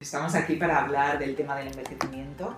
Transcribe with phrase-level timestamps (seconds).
[0.00, 2.56] Estamos aquí para hablar del tema del envejecimiento,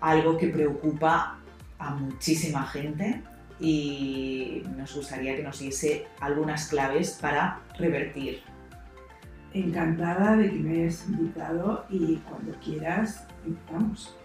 [0.00, 1.38] algo que preocupa
[1.78, 3.22] a muchísima gente
[3.60, 8.42] y nos gustaría que nos diese algunas claves para revertir.
[9.54, 14.16] Encantada de que me hayas invitado y cuando quieras empezamos.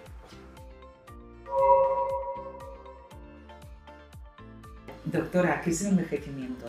[5.06, 6.66] Doctora, ¿qué es el envejecimiento?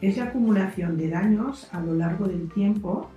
[0.00, 3.10] Es la acumulación de daños a lo largo del tiempo.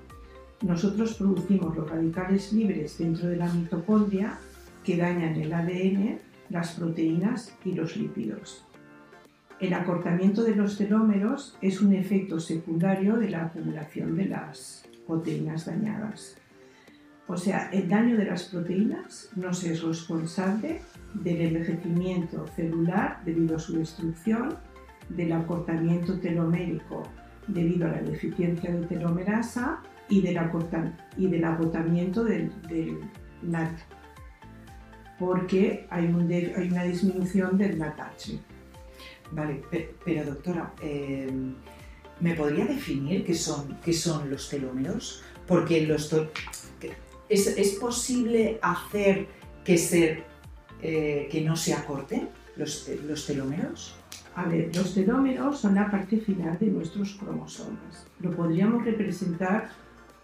[0.63, 4.39] Nosotros producimos los radicales libres dentro de la mitocondria
[4.85, 8.65] que dañan el ADN, las proteínas y los lípidos.
[9.59, 15.65] El acortamiento de los telómeros es un efecto secundario de la acumulación de las proteínas
[15.65, 16.37] dañadas.
[17.27, 20.79] O sea, el daño de las proteínas no se es responsable
[21.13, 24.55] del envejecimiento celular debido a su destrucción,
[25.09, 27.03] del acortamiento telomérico
[27.47, 29.81] debido a la deficiencia de telomerasa
[30.13, 30.39] y del,
[31.17, 32.51] y del agotamiento del,
[33.41, 33.77] NAT,
[35.19, 36.05] porque hay,
[36.55, 38.39] hay, una disminución del NATH.
[39.31, 39.61] Vale,
[40.05, 41.55] pero, doctora, em,
[42.19, 45.23] ¿me podría definir qué son, qué son los telómeros?
[45.47, 46.13] Porque los
[47.27, 49.27] ¿es, ¿es, posible hacer
[49.65, 50.23] que se
[50.81, 53.95] eh, que no se acorten los, los telómeros?
[54.35, 58.05] A ver, los telómeros son la parte final de nuestros cromosomas.
[58.19, 59.69] Lo podríamos representar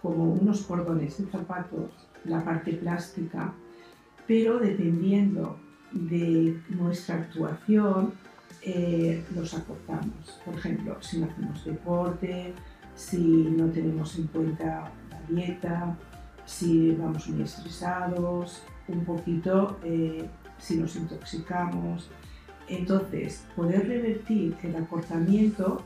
[0.01, 1.89] como unos cordones de zapatos,
[2.25, 3.53] la parte plástica,
[4.27, 5.57] pero dependiendo
[5.91, 8.13] de nuestra actuación,
[8.61, 10.39] eh, los acortamos.
[10.45, 12.53] Por ejemplo, si no hacemos deporte,
[12.95, 15.97] si no tenemos en cuenta la dieta,
[16.45, 22.09] si vamos muy estresados, un poquito eh, si nos intoxicamos.
[22.67, 25.81] Entonces, poder revertir el acortamiento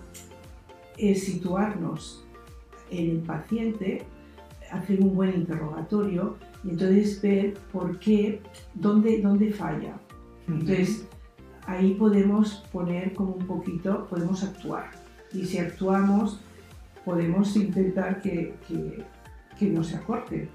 [0.98, 2.22] es situarnos
[2.89, 4.03] en el paciente,
[4.72, 8.42] hacer un buen interrogatorio y entonces ver por qué,
[8.73, 9.95] dónde, dónde falla.
[10.48, 11.08] Entonces,
[11.66, 14.92] ahí podemos poner como un poquito, podemos actuar.
[15.32, 16.39] Y si actuamos,
[17.05, 19.04] podemos intentar que, que,
[19.58, 20.49] que no se acorte.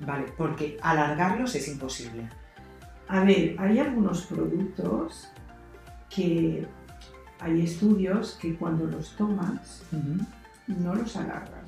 [0.00, 2.28] Vale, porque alargarlos es imposible.
[3.08, 5.28] A ver, hay algunos productos
[6.08, 6.66] que
[7.38, 9.84] hay estudios que cuando los tomas
[10.66, 11.61] no los alargas,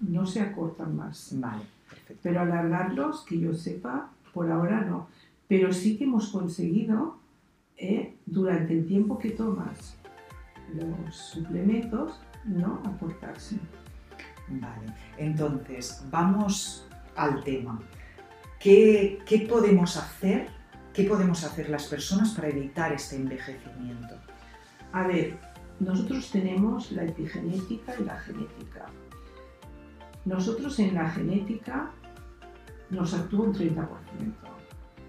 [0.00, 1.30] no se acortan más.
[1.34, 2.20] Vale, perfecto.
[2.22, 5.08] Pero alargarlos, que yo sepa, por ahora no.
[5.48, 7.18] Pero sí que hemos conseguido,
[7.76, 9.96] eh, durante el tiempo que tomas
[10.74, 13.58] los suplementos, no acortarse.
[14.48, 16.86] Vale, entonces vamos
[17.16, 17.80] al tema.
[18.60, 20.48] ¿Qué, qué podemos hacer
[20.96, 24.14] ¿Qué podemos hacer las personas para evitar este envejecimiento?
[24.92, 25.36] A ver,
[25.78, 28.86] nosotros tenemos la epigenética y la genética.
[30.26, 31.92] Nosotros en la genética
[32.90, 33.86] nos actúa un 30%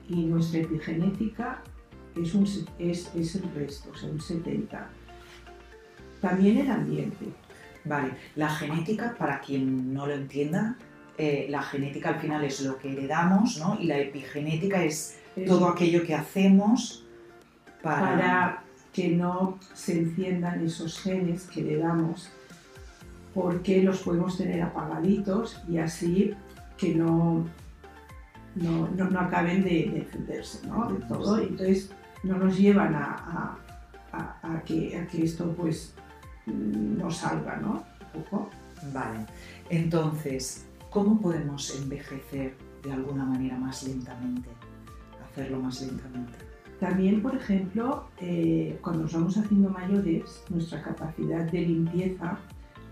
[0.10, 1.64] y nuestra epigenética
[2.16, 2.48] es, un,
[2.80, 4.86] es, es el resto, o sea, un 70%.
[6.22, 7.26] También el ambiente.
[7.84, 10.78] Vale, la genética, para quien no lo entienda,
[11.18, 13.78] eh, la genética al final es lo que heredamos, ¿no?
[13.80, 17.06] Y la epigenética es todo aquello que hacemos
[17.82, 18.64] para...
[18.94, 22.32] que no se enciendan esos genes que le damos,
[23.38, 26.34] porque los podemos tener apagaditos y así
[26.76, 27.46] que no,
[28.56, 30.92] no, no, acaben de, encenderse ¿no?
[30.92, 31.40] de todo.
[31.40, 31.92] Entonces
[32.24, 33.60] no nos llevan a,
[34.12, 35.94] a, que, a que esto pues
[36.48, 37.84] no salga, ¿no?
[38.16, 38.50] Un poco.
[38.92, 39.20] Vale.
[39.70, 44.50] Entonces, ¿cómo podemos envejecer de alguna manera más lentamente?
[45.32, 46.34] hacerlo más lentamente.
[46.80, 52.40] También, por ejemplo, eh, cuando nos vamos haciendo mayores, nuestra capacidad de limpieza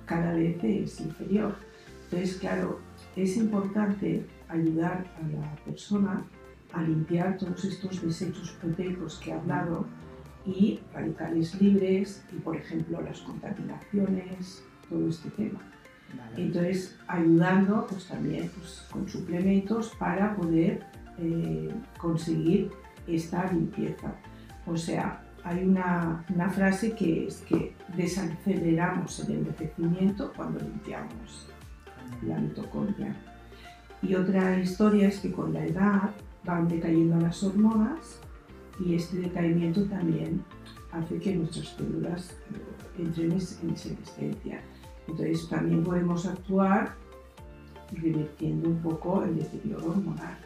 [0.06, 1.56] cada vez es inferior.
[2.06, 2.80] Entonces, claro,
[3.16, 6.24] es importante ayudar a la persona
[6.74, 9.86] a limpiar todos estos desechos proteicos que he hablado
[10.46, 15.60] y radicales libres y, por ejemplo, las contaminaciones, todo este tema.
[16.38, 20.86] Entonces, ayudando pues, también pues, con suplementos para poder
[21.18, 22.72] eh, conseguir
[23.08, 24.14] esta limpieza.
[24.66, 31.48] O sea, hay una, una, frase que es que desaceleramos el envejecimiento cuando limpiamos
[32.24, 33.16] la mitocondria.
[34.02, 36.10] Y otra historia es que con la edad
[36.44, 38.20] van decayendo las hormonas
[38.80, 40.44] y este decaimiento también
[40.92, 44.62] hace que nuestras células eh, entren en senescencia.
[45.08, 46.96] Entonces también podemos actuar
[47.92, 50.38] revirtiendo un poco el deterioro hormonal.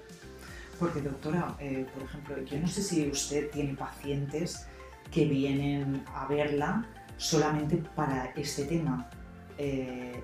[0.77, 4.67] Porque doctora, eh, por ejemplo, yo no sé si usted tiene pacientes
[5.11, 6.85] que vienen a verla
[7.17, 9.09] solamente para este tema,
[9.57, 10.23] eh,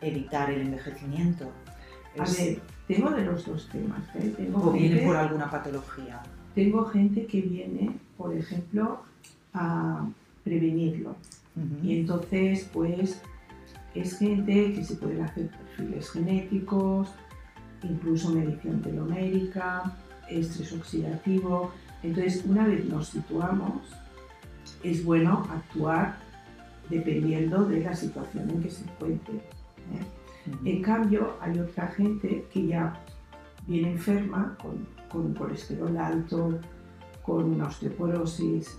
[0.00, 1.50] evitar el envejecimiento.
[2.18, 4.02] A ver, tengo de los dos temas.
[4.16, 4.34] ¿eh?
[4.36, 6.20] Tengo o viene por alguna patología.
[6.54, 9.02] Tengo gente que viene, por ejemplo,
[9.54, 10.08] a
[10.42, 11.10] prevenirlo.
[11.54, 11.86] Ujú.
[11.86, 13.20] Y entonces, pues,
[13.94, 17.10] es gente que se pueden hacer perfiles genéticos,
[17.82, 19.96] incluso medición telomérica,
[20.28, 21.70] estrés oxidativo.
[22.02, 23.82] Entonces, una vez nos situamos,
[24.82, 26.18] es bueno actuar
[26.88, 29.34] dependiendo de la situación en que se encuentre.
[29.34, 30.60] ¿eh?
[30.64, 32.94] En cambio, hay otra gente que ya
[33.66, 36.58] viene enferma con, con un colesterol alto,
[37.22, 38.78] con una osteoporosis,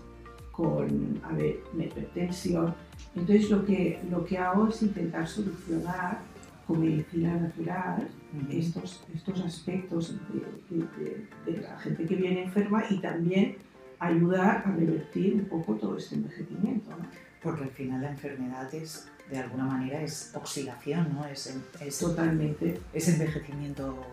[0.51, 2.73] con a ver, una hipertensión.
[3.15, 6.21] Entonces, lo que, lo que hago es intentar solucionar
[6.69, 8.07] con medicina natural
[8.51, 10.13] estos, estos aspectos
[10.69, 10.85] de, de-
[11.45, 13.55] de- de la gente que viene enferma y también
[13.97, 16.91] ayudar a revertir un poco todo este envejecimiento.
[16.91, 17.07] ¿no?
[17.41, 21.25] Porque al final la enfermedad es, de alguna manera, es oxidación, ¿no?
[21.25, 22.79] Es, es, Totalmente.
[22.93, 24.05] es envejecimiento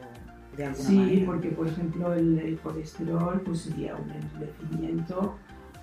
[0.56, 1.26] de alguna Sí, manera.
[1.26, 5.36] porque por ejemplo el, el colesterol pues sería un envejecimiento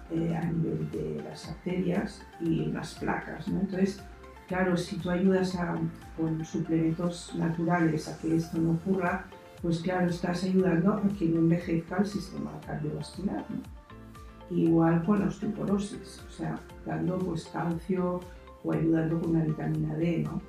[0.09, 3.59] eh, a nivel de las arterias y las placas, ¿no?
[3.61, 4.01] Entonces,
[4.47, 5.77] claro, si tú ayudas a,
[6.17, 9.25] con suplementos naturales a que esto no ocurra,
[9.61, 14.55] pues claro, estás ayudando a que no envejezca el sistema cardiovascular, ¿no?
[14.55, 18.19] Igual con la osteoporosis, o sea, dando pues calcio
[18.63, 20.41] o ayudando con una vitamina D, ¿no?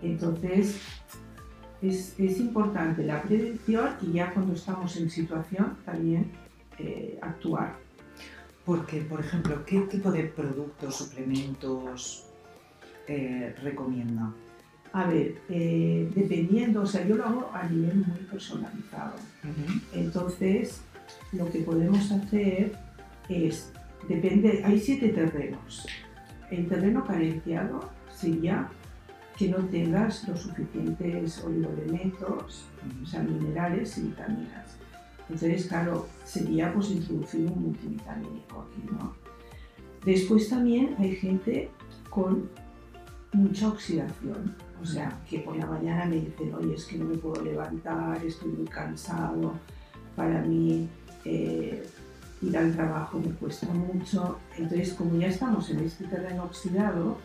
[0.00, 0.80] Entonces,
[1.82, 6.32] es, es importante la prevención y ya cuando estamos en situación también
[6.78, 7.76] eh, actuar.
[8.64, 12.31] Porque, por ejemplo, ¿qué tipo de productos, suplementos
[13.08, 14.32] eh, recomienda?
[14.92, 19.14] A ver, eh, dependiendo, o sea, yo lo hago a nivel muy personalizado.
[19.94, 20.82] Entonces,
[21.32, 22.72] lo que podemos hacer
[23.28, 23.72] es,
[24.06, 25.86] depende, hay siete terrenos.
[26.50, 28.68] El terreno carenciado sería
[29.38, 32.66] que no tengas los suficientes oligoelementos,
[33.02, 34.76] o sea, minerales y vitaminas.
[35.30, 39.14] Entonces, claro, sería pues introducir un multivitamínico aquí, ¿no?
[40.04, 41.70] Después también hay gente
[42.10, 42.50] con
[43.32, 47.16] mucha oxidación, o sea, que por la mañana me dicen, oye, es que no me
[47.16, 49.54] puedo levantar, estoy muy cansado,
[50.16, 50.88] para mí
[51.24, 51.86] eh,
[52.42, 54.38] ir al trabajo me cuesta mucho.
[54.56, 57.18] Entonces, como ya estamos en este terreno oxidado,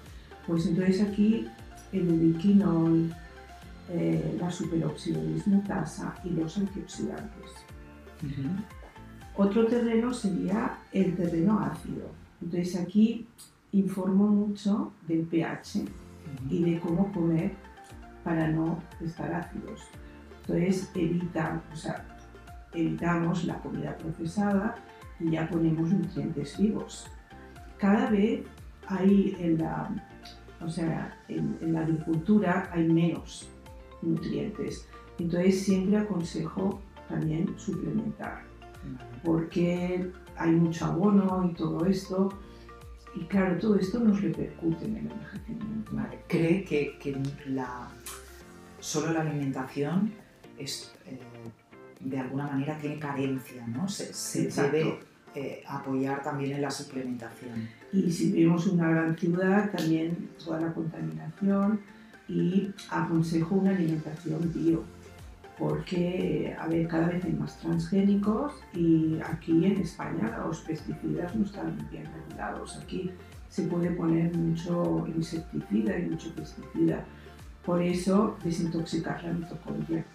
[0.46, 1.48] pues entonces aquí
[1.92, 3.14] el ubiquinol,
[3.90, 7.52] eh, la superóxido dismutasa y los antioxidantes.
[9.36, 12.10] Otro terreno sería el terreno ácido.
[12.42, 13.28] Entonces aquí
[13.80, 15.86] informo mucho del pH
[16.50, 17.54] y de cómo comer
[18.24, 19.82] para no estar ácidos.
[20.42, 22.06] Entonces evita, o sea,
[22.74, 24.76] evitamos la comida procesada
[25.20, 27.08] y ya ponemos nutrientes vivos.
[27.78, 28.44] Cada vez
[28.88, 29.90] hay en la,
[30.62, 33.50] o sea, en, en la agricultura hay menos
[34.02, 34.88] nutrientes.
[35.20, 38.48] Entonces siempre aconsejo también suplementar
[39.24, 42.30] porque hay mucho abono y todo esto.
[43.18, 45.92] Y claro, todo esto nos repercute en el envejecimiento.
[45.92, 46.20] Vale.
[46.28, 47.18] ¿Cree que, que
[47.48, 47.90] la,
[48.80, 50.14] solo la alimentación
[50.58, 51.20] es, eh,
[52.00, 53.88] de alguna manera tiene carencia, ¿no?
[53.88, 55.00] Se, debe
[55.34, 57.68] eh, apoyar también en la suplementación.
[57.92, 61.80] Y si vivimos en una gran ciudad, también toda la contaminación
[62.28, 64.84] y aconsejo una alimentación bio,
[65.58, 71.46] porque a ver, cada vez hay más transgénicos y aquí en España los pesticidas no
[71.46, 72.78] están bien regulados.
[72.78, 73.12] Aquí
[73.50, 77.04] se puede poner mucho insecticida y mucho pesticida.
[77.66, 80.06] Por eso desintoxicar la mitocondria.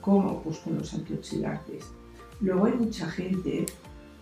[0.00, 0.42] ¿Cómo?
[0.42, 1.92] Pues con los antioxidantes.
[2.40, 3.66] Luego hay mucha gente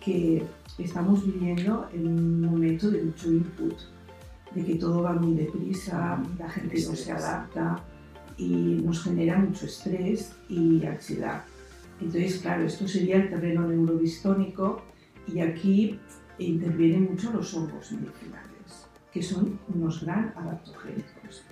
[0.01, 0.45] que
[0.77, 3.75] estamos viviendo en un momento de mucho input,
[4.53, 7.81] de que todo va muy deprisa, la gente no se adapta
[8.39, 11.43] y nos genera mucho estrés y ansiedad.
[11.99, 14.81] Entonces, claro, esto sería el terreno neurodistónico
[15.27, 15.99] y aquí
[16.39, 21.43] intervienen mucho los hongos medicinales, que son unos gran adaptogénicos.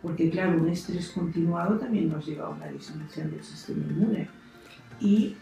[0.00, 4.28] Porque, claro, un estrés continuado también nos lleva a una disminución del sistema inmune.
[5.00, 5.34] Y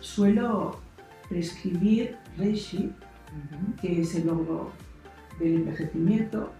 [0.00, 0.80] suelo
[1.28, 2.92] prescribir reishi,
[3.80, 4.72] que es el hongo
[5.38, 6.52] del envejecimiento,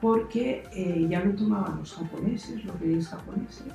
[0.00, 3.66] porque eh, ya lo tomaban los japoneses, los reyes japoneses,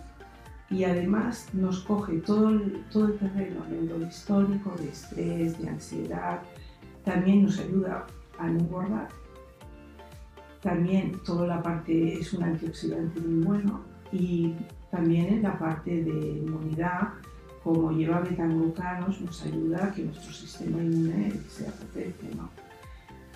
[0.69, 6.41] y además nos coge todo el, todo el terreno neurohistórico de estrés, de ansiedad,
[7.03, 8.07] también nos ayuda
[8.39, 9.09] a no engordar,
[10.61, 14.55] también toda la parte es un antioxidante muy bueno y
[14.89, 17.09] también en la parte de inmunidad,
[17.63, 22.29] como lleva betaglucanos, nos ayuda a que nuestro sistema inmune sea potente.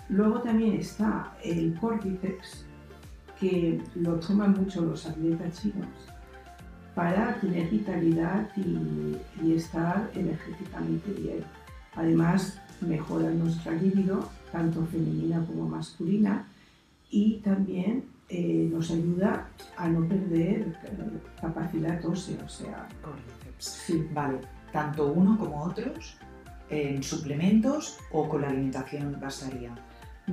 [0.09, 2.65] Luego también está el Cordyceps,
[3.39, 5.87] que lo toman mucho los atletas chinos
[6.95, 11.43] para tener vitalidad y, y estar energéticamente bien.
[11.95, 16.45] Además, mejora nuestra libido, tanto femenina como masculina,
[17.09, 23.65] y también eh, nos ayuda a no perder eh, capacidad ósea, o sea, Cordyceps.
[23.65, 24.39] sí, Vale,
[24.71, 26.17] tanto uno como otros,
[26.69, 29.73] en suplementos o con la alimentación bastaría.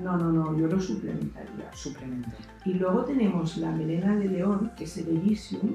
[0.03, 1.73] No, no, no, yo lo suplementaría.
[1.73, 2.29] Suplemento.
[2.65, 5.75] Y luego tenemos la melena de león, que es el Elysium,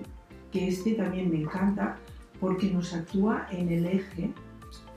[0.52, 1.98] que este también me encanta
[2.40, 4.32] porque nos actúa en el eje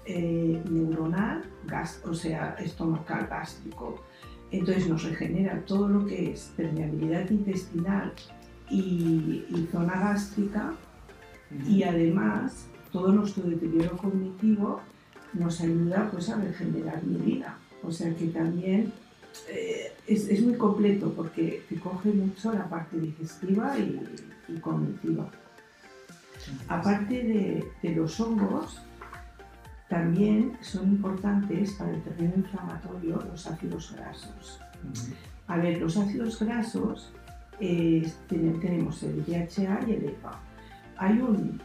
[0.07, 4.03] eh, neuronal, gas- o sea, estomacal gástrico.
[4.51, 8.13] Entonces nos regenera todo lo que es permeabilidad intestinal
[8.71, 10.73] y, y zona gástrica
[11.69, 14.81] y además todo nuestro deterioro cognitivo
[15.33, 17.59] nos ayuda pues, a regenerar mi vida.
[17.83, 18.93] O sea que también
[19.49, 24.01] eh, es, es muy completo porque te coge mucho la parte digestiva y,
[24.49, 25.31] y cognitiva.
[26.69, 28.81] Aparte de, de los hongos,
[29.89, 34.61] también son importantes para el terreno inflamatorio los ácidos grasos.
[35.47, 37.13] A ver, los ácidos grasos
[37.61, 40.41] eh, ten- tenemos el DHA y el EPA.
[40.97, 41.61] Hay un,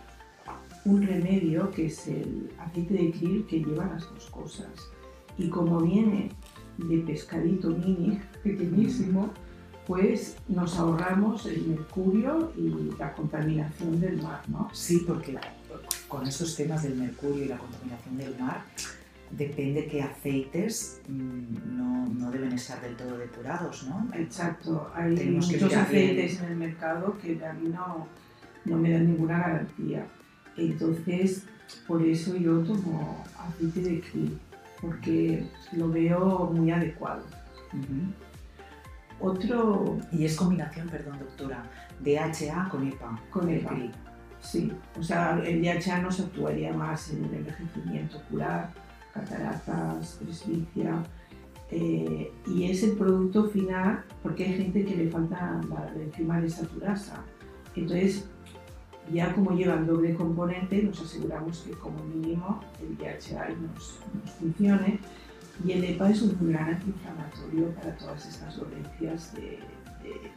[0.86, 4.70] un remedio que es el aceite de krill que lleva las dos cosas.
[5.38, 6.32] Y como viene
[6.88, 9.32] de pescadito mini, pequeñísimo,
[9.86, 14.70] pues nos ahorramos el mercurio y la contaminación del mar, ¿no?
[14.72, 15.38] Sí, porque
[16.08, 18.64] con estos temas del mercurio y la contaminación del mar,
[19.32, 24.08] depende qué aceites mm, no, no deben estar del todo depurados, ¿no?
[24.16, 25.82] Exacto, hay Tenemos que muchos bien.
[25.82, 28.08] aceites en el mercado que a mí no,
[28.66, 30.06] no me dan ninguna garantía.
[30.58, 31.44] Entonces,
[31.88, 34.40] por eso yo tomo aceite de krill,
[34.82, 37.24] porque lo veo muy adecuado.
[39.20, 41.64] Otro Y es combinación, perdón, doctora,
[42.00, 43.20] DHA con EPA.
[43.30, 43.70] con el EPA.
[43.70, 43.92] krill.
[44.40, 48.72] Sí, o sea, el DHA nos actuaría más en el envejecimiento ocular,
[49.14, 51.04] cataratas, presbicia,
[51.72, 56.40] eh, y es el producto final porque hay gente que le falta la, la enzima
[56.40, 57.24] desaturasa.
[57.76, 58.30] Entonces,
[59.12, 64.00] ya como llevan doble componente, nos aseguramos que como mínimo el DHA nos,
[64.40, 65.00] funcione.
[65.66, 69.60] Y el EPA es un gran antiinflamatorio para todas estas dolencias de,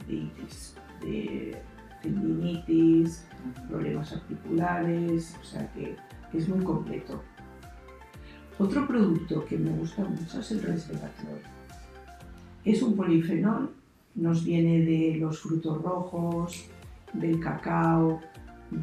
[0.08, 1.56] de, itis, de
[2.02, 3.24] tendinitis,
[3.68, 5.96] problemas articulares, o sea que
[6.32, 7.22] es muy completo.
[8.58, 11.40] Otro producto que me gusta mucho es el resveratrol.
[12.64, 13.70] Es un polifenol,
[14.14, 16.66] nos viene de los frutos rojos,
[17.12, 18.20] del cacao,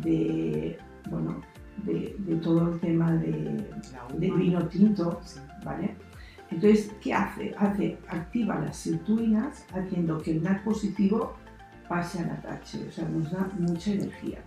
[0.02, 0.78] de,
[1.10, 1.42] bueno,
[1.86, 3.68] de, de todo el tema de,
[4.14, 4.38] uva.
[4.38, 5.40] vino tinto, Sí.
[5.66, 5.96] ¿vale?
[6.52, 7.54] Entonces, ¿qué hace?
[7.58, 7.98] hace?
[8.08, 11.36] Activa las sirtuinas haciendo que el NAT positivo
[11.88, 14.40] pase al atache, o sea, nos da mucha energía.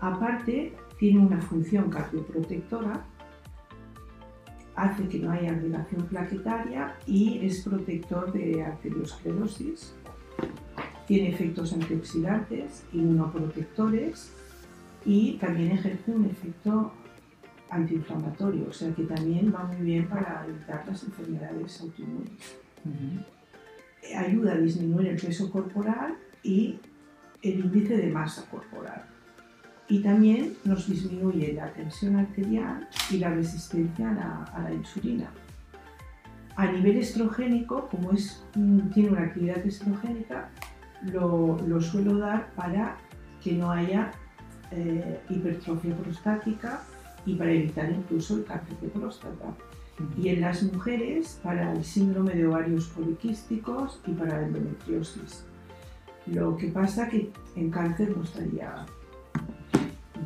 [0.00, 3.04] Aparte, tiene una función cardioprotectora,
[4.76, 9.94] hace que no haya agregación plaquetaria y es protector de arteriosclerosis.
[11.06, 14.30] Tiene efectos antioxidantes, inmunoprotectores
[15.04, 16.92] y también ejerce un efecto
[17.70, 24.16] antiinflamatorio, o sea que también va muy bien para evitar las enfermedades autoinmunes Ujú.
[24.16, 26.78] ayuda a disminuir el peso corporal y
[27.42, 29.04] el índice de masa corporal.
[29.88, 35.30] Y también nos disminuye la tensión arterial y la resistencia a la, a la insulina.
[36.56, 40.50] A nivel estrogénico, como es, mm, tiene una actividad estrogénica,
[41.02, 42.96] lo, lo suelo dar para
[43.42, 44.12] que no haya
[44.70, 46.82] eh, hipertrofia prostática
[47.26, 49.54] y para evitar incluso el cáncer de próstata
[50.16, 55.44] y en las mujeres para el síndrome de ovarios poliquísticos y para la endometriosis.
[56.26, 58.86] Lo que pasa que en cáncer no estaría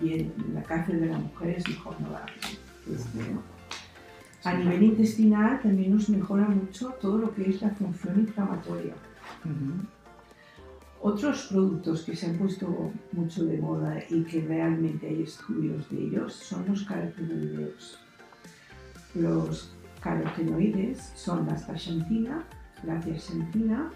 [0.00, 2.08] bien, la cáncer de la mujer es mejor no.
[2.92, 3.20] Este,
[4.44, 8.94] A nivel intestinal también nos mejora mucho todo lo que es la función inflamatoria.
[11.06, 15.98] Otros productos que se han puesto mucho de moda y que realmente hay estudios de
[15.98, 17.98] ellos son los carotenoideos.
[19.14, 22.46] Los carotenoides son la astaxantina,
[22.84, 23.90] la zeaxantina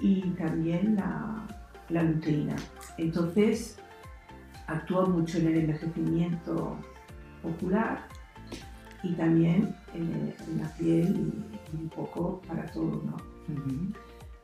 [0.00, 1.48] y también la,
[1.88, 2.54] la luteína.
[2.96, 3.80] Entonces,
[4.68, 6.76] actúa mucho en el envejecimiento
[7.42, 8.06] ocular
[9.02, 11.08] y también en, en la piel
[11.72, 13.16] y, y un poco para todo, ¿no?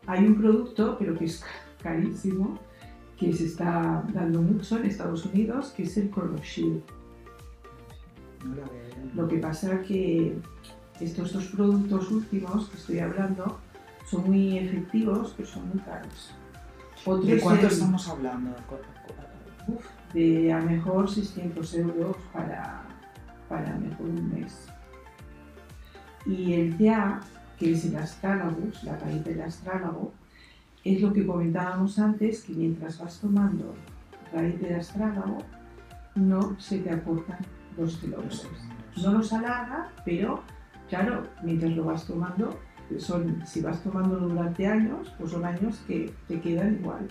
[0.08, 1.44] Hay un producto, pero que es
[1.82, 2.58] carísimo,
[3.16, 6.10] que se está dando mucho en Estados Unidos, que es el
[8.56, 8.82] la veo.
[9.14, 10.36] Lo que pasa que
[11.00, 13.58] estos dos productos últimos que estoy hablando
[14.08, 16.34] son muy efectivos, pero son muy caros.
[17.24, 18.50] ¿De cuánto el- estamos hablando?
[19.68, 22.82] Uf, de a mejor 600 euros para,
[23.48, 24.66] para mejor un mes.
[26.26, 27.20] Y el TEA,
[27.58, 30.12] que es el astrálagus, la raíz del astrálago,
[30.84, 33.74] es lo que comentábamos antes, que mientras vas tomando
[34.32, 35.38] raíz del astrálago,
[36.14, 37.38] no se te aportan
[37.76, 38.48] los telómeros.
[39.02, 40.42] No los alarga, pero
[40.88, 42.58] claro, mientras lo vas tomando,
[42.98, 47.08] son, si vas tomándolo durante años, pues son años que te quedan igual.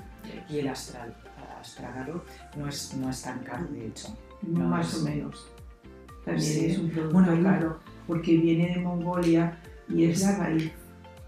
[0.49, 1.15] Y el astral,
[1.59, 2.23] astragalo
[2.57, 4.15] no es, no es tan caro, de hecho.
[4.41, 5.51] No, más o menos.
[6.25, 9.57] También es un producto caro, porque viene de Mongolia
[9.89, 10.71] y es, la raíz.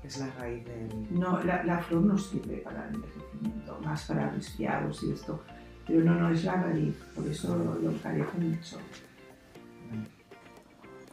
[0.04, 0.90] Es la raíz del...
[1.12, 5.42] No, la, la, flor no sirve para el envejecimiento, más para resfriados y esto.
[5.88, 8.78] Pero no, no es la raíz, por eso lo, lo encarece mucho.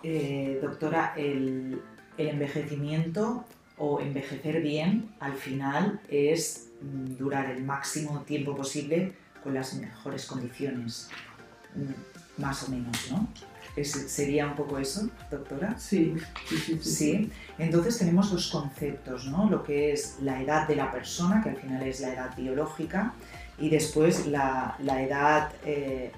[0.03, 1.81] Eh, doctora, el,
[2.17, 3.45] el envejecimiento
[3.77, 10.27] o envejecer bien al final es mm, durar el máximo tiempo posible con las mejores
[10.27, 11.09] condiciones,
[11.75, 13.29] mm, más o menos, ¿no?
[13.83, 15.79] ¿Sería un poco eso, doctora?
[15.79, 16.15] Sí,
[16.47, 19.49] sí, sí, sí, Entonces tenemos dos conceptos, ¿no?
[19.49, 23.15] Lo que es la edad de la persona, que al final es la edad biológica,
[23.59, 25.53] y después la, la edad...
[25.65, 26.13] Eh,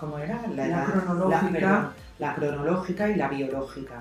[0.00, 0.42] ¿Cómo era?
[0.54, 1.92] La, edad, cronológica.
[2.18, 4.00] la cronológica y la biológica.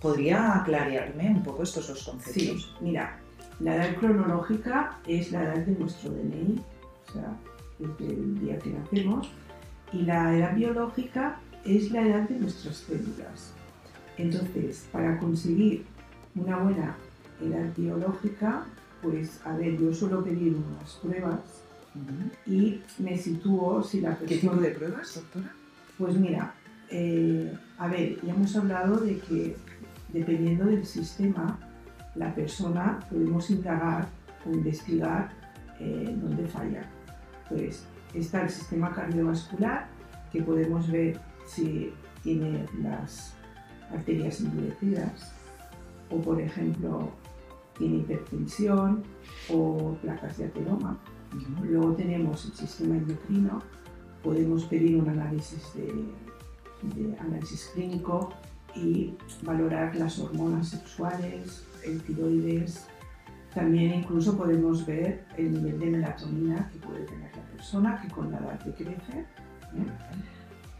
[0.00, 2.34] ¿Podría aclararme un poco estos dos conceptos?
[2.34, 3.18] Sí, mira,
[3.60, 6.60] la edad cronológica es la edad de nuestro DNI,
[7.08, 7.36] o sea,
[7.78, 9.30] desde el día que nacemos,
[9.92, 11.38] y la edad biológica
[11.76, 13.52] es la edad de nuestras células.
[14.16, 15.84] Entonces, para conseguir
[16.34, 16.96] una buena
[17.40, 18.66] edad biológica,
[19.02, 21.40] pues a ver, yo suelo pedir unas pruebas
[22.46, 24.28] y me sitúo si la persona...
[24.28, 25.52] ¿Qué tipo de pruebas, doctora?
[25.98, 26.54] Pues mira,
[26.90, 29.56] eh, a ver, ya hemos hablado de que
[30.12, 31.58] dependiendo del sistema,
[32.14, 34.08] la persona podemos indagar
[34.46, 35.30] o investigar
[35.80, 36.82] eh, dónde falla.
[37.48, 37.84] Pues
[38.14, 39.86] está el sistema cardiovascular,
[40.32, 43.34] que podemos ver si tiene las
[43.92, 45.32] arterias endurecidas,
[46.10, 47.10] o por ejemplo,
[47.76, 49.02] tiene hipertensión
[49.48, 50.98] o placas de ateroma.
[51.62, 53.62] Luego tenemos el sistema endocrino,
[54.22, 58.30] podemos pedir un análisis de análisis clínico
[58.74, 62.86] y valorar las hormonas sexuales, el tiroides.
[63.54, 68.30] También incluso podemos ver el nivel de melatonina que puede tener la persona, que con
[68.30, 69.26] la edad decrece.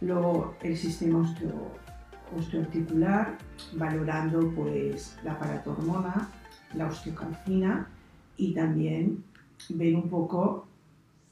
[0.00, 1.72] Luego el sistema osteo,
[2.36, 3.36] osteoarticular,
[3.74, 6.30] valorando pues, la paratormona,
[6.74, 7.88] la osteocalcina
[8.36, 9.24] y también
[9.70, 10.66] ver un poco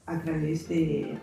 [0.05, 1.17] a través de,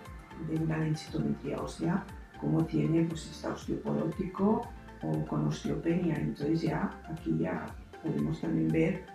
[0.49, 2.05] de una densitometría ósea
[2.45, 4.63] cómo tiene pues, está osteoporótico
[5.03, 6.17] o con osteopenia.
[6.17, 7.67] Entonces ya aquí ya
[8.03, 9.07] podemos también ver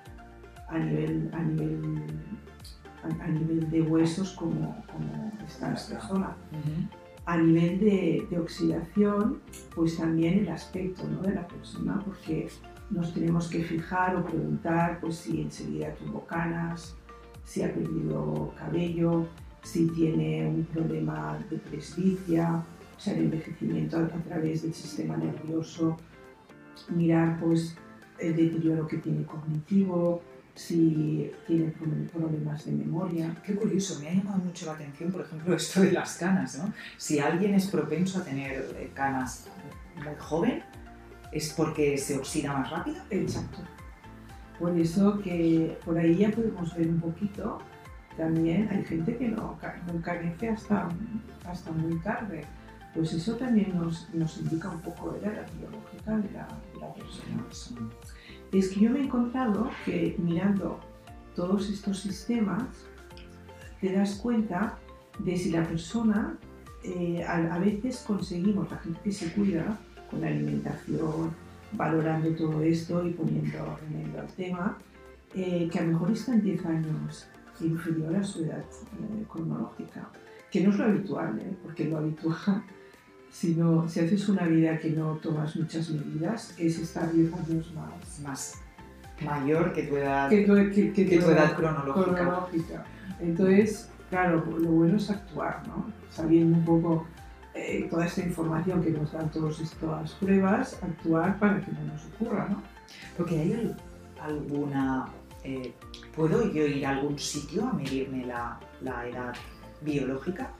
[0.67, 2.03] a nivel, a nivel,
[3.03, 6.35] a, nivel de huesos cómo, cómo está la persona.
[7.29, 9.39] A nivel de, oxidación,
[9.75, 12.47] pues también el aspecto de la persona, porque
[12.89, 16.95] nos tenemos que fijar o preguntar pues, si enseguida tuvo canas,
[17.45, 19.27] si ha perdido cabello,
[19.61, 22.63] si tiene un problema de presbicia,
[22.97, 25.97] o sea, el envejecimiento a, través del sistema nervioso,
[26.89, 27.77] mirar pues
[28.17, 30.23] el deterioro que tiene cognitivo,
[30.55, 31.73] si tiene
[32.11, 33.35] problemas de memoria.
[33.45, 36.73] Qué curioso, me ha llamado mucho la atención, por ejemplo, esto de las canas, ¿no?
[36.97, 39.47] Si alguien es propenso a tener eh, canas
[39.95, 40.63] muy joven,
[41.31, 42.97] ¿es porque se oxida más rápido?
[43.09, 43.59] Exacto.
[44.59, 47.59] Por eso que por ahí ya podemos ver un poquito,
[48.17, 49.57] también hay gente que no,
[49.87, 50.89] no carece hasta,
[51.45, 52.43] hasta muy tarde
[52.93, 56.47] pues eso también nos, nos indica un poco de la edad biológica de la,
[56.93, 57.45] persona.
[58.51, 60.79] Es que yo me he encontrado que mirando
[61.35, 62.63] todos estos sistemas,
[63.79, 64.77] te das cuenta
[65.19, 66.37] de si la persona,
[66.83, 71.31] eh, a, veces conseguimos, la gente que se cuida con la alimentación,
[71.73, 74.77] valorando todo esto y poniendo remedio al tema,
[75.35, 77.27] eh, que a lo mejor están 10 años
[77.61, 80.09] inferior a su edad eh, cronológica,
[80.49, 82.63] que no es lo habitual, porque lo habitual
[83.31, 88.19] si, si haces una vida que no tomas muchas medidas, es estar 10 años más,
[88.21, 88.61] más
[89.21, 92.85] mayor que tu edad, que tu, edad, cronológica.
[93.19, 95.91] Entonces, claro, lo bueno es actuar, ¿no?
[96.09, 97.05] Sabiendo un poco
[97.53, 102.05] eh, toda esta información que nos dan todas estas pruebas, actuar para que no nos
[102.05, 102.61] ocurra, ¿no?
[103.17, 103.75] Porque hay
[104.21, 105.07] alguna...
[105.43, 105.73] Eh,
[106.15, 109.33] ¿Puedo yo ir a algún sitio a medirme la, la edad
[109.81, 110.51] biológica?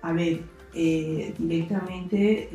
[0.00, 0.42] A ver,
[0.74, 2.48] eh, directamente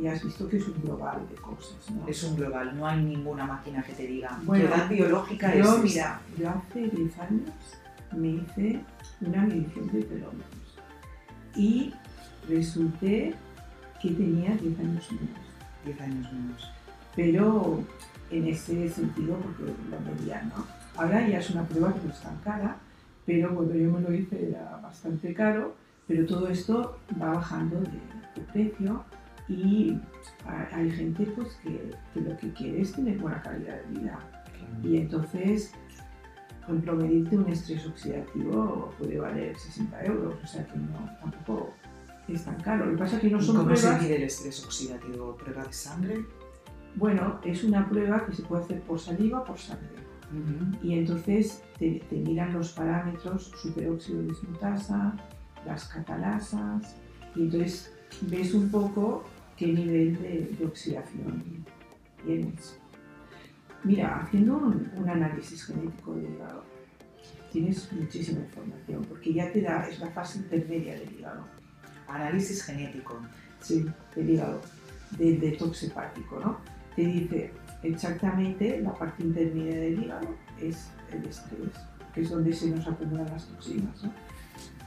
[0.00, 1.90] ya has visto que es un global de cosas.
[1.90, 2.06] ¿no?
[2.08, 4.38] Es un global, no hay ninguna máquina que te diga.
[4.44, 5.82] Bueno, edad biológica yo, es.
[5.82, 7.50] Mira, yo hace 10 años
[8.16, 8.80] me hice
[9.20, 10.58] una medición de telómeros
[11.56, 11.92] y
[12.48, 13.34] resulté
[14.00, 15.38] que tenía 10 años menos.
[15.84, 16.70] 10 años menos.
[17.16, 17.82] Pero
[18.30, 20.64] en ese sentido, porque lo medía, ¿no?
[20.96, 22.76] Ahora ya es una prueba que no es tan cara,
[23.26, 25.74] pero cuando yo me lo hice era bastante caro,
[26.08, 28.00] pero todo esto va bajando de,
[28.34, 29.04] de precio
[29.48, 29.98] y
[30.72, 34.18] hay gente pues que, que, lo que quiere es tener buena calidad de vida.
[34.82, 35.72] Y entonces,
[36.60, 41.72] por ejemplo, medirte un estrés oxidativo puede valer 60 euros, o sea que no, tampoco
[42.28, 42.86] es tan caro.
[42.86, 43.98] Lo que pasa es que no son ¿Cómo pruebas...
[43.98, 45.36] se mide el estrés oxidativo?
[45.36, 46.24] ¿Prueba de sangre?
[46.96, 49.88] Bueno, es una prueba que se puede hacer por saliva o por sangre.
[50.30, 50.86] Ujú.
[50.86, 55.16] Y entonces te, te miran los parámetros superóxido de dismutasa,
[55.66, 56.96] las catalasas,
[57.34, 57.92] y entonces
[58.22, 59.24] ves un poco
[59.56, 61.64] qué nivel de, de oxidación
[62.24, 62.78] tienes.
[63.84, 66.64] Mira, haciendo un, un análisis genético del hígado,
[67.52, 71.44] tienes muchísima información, porque ya te da, es la fase intermedia del hígado.
[72.08, 73.20] Análisis genético.
[73.60, 74.60] Sí, del hígado,
[75.18, 76.58] del detox hepático, ¿no?
[76.94, 80.28] Te dice exactamente la parte intermedia del hígado
[80.60, 81.72] es el estrés,
[82.14, 84.12] que es donde se nos acumulan las toxinas, ¿no?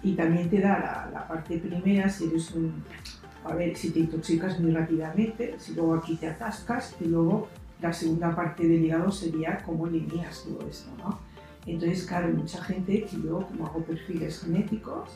[0.03, 2.83] Y también te da la, parte primera si eres un,
[3.45, 7.47] a ver, si te intoxicas muy rápidamente, si luego aquí te atascas y luego
[7.81, 11.19] la segunda parte del hígado sería cómo eliminas todo esto, ¿no?
[11.65, 15.11] Entonces, claro, hay mucha gente que yo, como hago perfiles genéticos,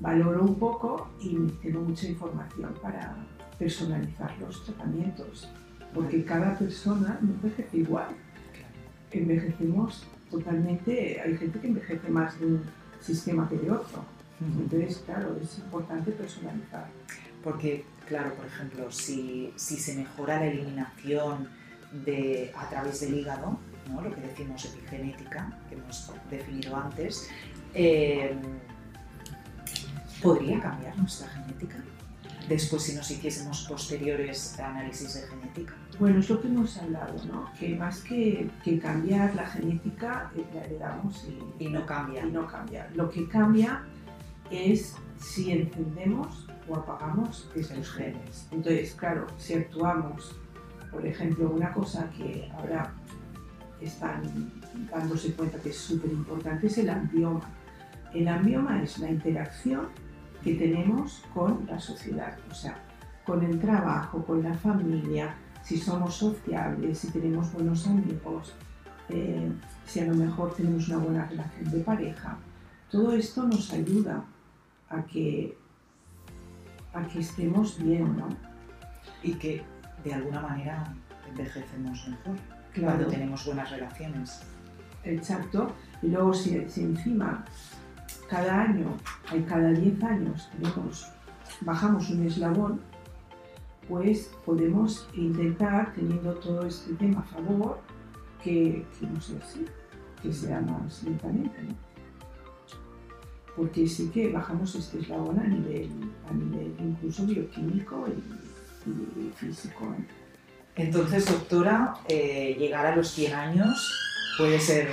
[0.00, 3.16] valoro un poco y tengo mucha información para
[3.58, 5.48] personalizar los tratamientos,
[5.94, 8.08] porque cada persona no envejece igual.
[9.10, 12.62] Envejecemos totalmente, hay gente que envejece más de un
[13.00, 14.04] sistema que de otro.
[14.40, 16.86] Entonces, claro, es importante personalizar.
[17.42, 21.48] Porque, claro, por ejemplo, si, si se mejora la eliminación
[22.04, 24.02] de, a través del hígado, ¿no?
[24.02, 27.28] lo que decimos epigenética, que hemos definido antes,
[27.74, 28.36] eh,
[30.22, 31.76] ¿podría cambiar nuestra genética?
[32.48, 35.74] Después, si nos hiciésemos posteriores análisis de genética.
[35.98, 37.50] Bueno, es lo que hemos hablado, ¿no?
[37.58, 42.24] Que más que, que cambiar la genética, eh, la heredamos y, Y no cambia.
[42.24, 42.88] y no cambia.
[42.94, 43.84] Lo que cambia
[44.50, 48.48] es si encendemos o apagamos estos genes.
[48.50, 50.36] Entonces, claro, si actuamos,
[50.90, 52.92] por ejemplo, una cosa que ahora
[53.80, 54.52] están
[54.90, 57.48] dándose cuenta que es súper importante es el ambioma.
[58.12, 59.88] El ambioma es la interacción
[60.42, 62.76] que tenemos con la sociedad, o sea,
[63.24, 68.54] con el trabajo, con la familia, si somos sociables, si tenemos buenos amigos,
[69.10, 69.50] eh,
[69.84, 72.38] si a lo mejor tenemos una buena relación de pareja.
[72.90, 74.24] Todo esto nos ayuda
[74.90, 75.56] a que,
[76.94, 78.28] a que estemos bien, ¿no?
[79.22, 79.62] Y que
[80.04, 80.94] de alguna manera
[81.28, 82.36] envejecemos mejor
[82.72, 82.96] Claro.
[82.96, 84.42] cuando tenemos buenas relaciones.
[85.04, 85.72] Exacto.
[86.02, 87.44] Y luego si, si encima
[88.28, 88.96] cada año,
[89.48, 91.08] cada 10 años, tenemos,
[91.62, 92.80] bajamos un eslabón,
[93.88, 97.80] pues podemos intentar, teniendo todo este tema a favor,
[98.42, 99.64] que, que no sea así,
[100.22, 101.62] que sea más lentamente.
[101.62, 101.87] ¿no?
[103.58, 105.90] Porque sí que bajamos este eslabón a nivel,
[106.30, 109.94] a nivel incluso bioquímico y, y físico.
[110.76, 113.92] Entonces, doctora, eh, llegar a los 100 años
[114.38, 114.88] puede ser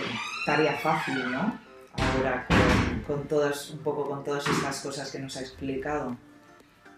[0.47, 1.60] tarea fácil, ¿no?
[1.93, 6.17] Ahora con, con todas, un poco con todas estas cosas que nos ha explicado.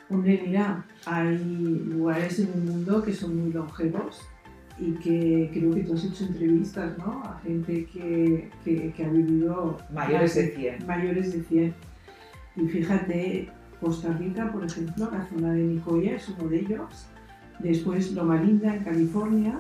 [0.10, 4.22] Hombre, mira, hay lugares en el mundo que son muy longevos
[4.80, 7.22] y que creo que tú has hecho entrevistas, ¿no?
[7.24, 10.86] A gente que, que- que ha vivido Mayores de 100.
[10.88, 11.74] mayores de 100.
[12.58, 13.50] Y fíjate,
[13.82, 17.08] Costa Rica, por ejemplo, la zona de Nicoya es uno de ellos.
[17.60, 19.60] Después Loma Linda, en California,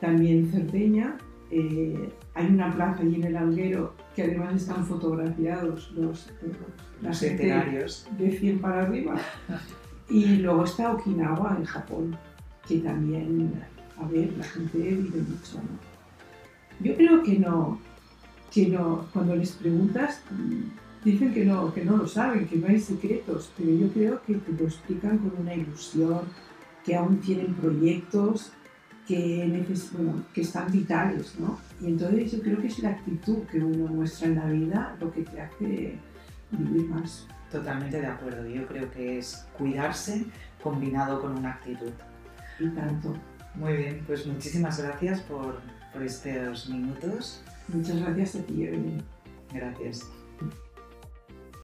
[0.00, 1.16] también Cerdeña.
[1.50, 6.30] eh, hay una plaza allí en el Alguero que además están fotografiados los,
[7.02, 8.06] Los centenarios.
[8.18, 9.16] de 100 para arriba.
[10.10, 12.16] Y luego está Okinawa en Japón,
[12.66, 13.52] que también,
[14.00, 15.88] a ver, la gente vive mucho, ¿no?
[16.80, 17.80] Yo creo que no,
[18.52, 20.20] que no, cuando les preguntas,
[21.04, 24.34] dicen que no, que no lo saben, que no hay secretos, pero yo creo que
[24.34, 26.20] te lo explican con una ilusión,
[26.84, 28.52] que aún tienen proyectos,
[29.06, 31.58] que, neces- bueno, que están vitales, ¿no?
[31.80, 35.10] Y entonces yo creo que es la actitud que uno muestra en la vida lo
[35.10, 35.98] que te hace
[36.50, 37.26] vivir más.
[37.50, 38.46] Totalmente de acuerdo.
[38.46, 40.26] Yo creo que es cuidarse
[40.62, 41.90] combinado con una actitud.
[42.60, 43.14] Y tanto.
[43.54, 45.60] Muy bien, pues muchísimas gracias por,
[45.92, 47.42] por estos minutos.
[47.68, 49.02] Muchas gracias a ti, Evelyn.
[49.52, 50.02] Gracias.